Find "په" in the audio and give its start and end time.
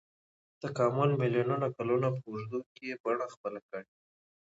2.17-2.21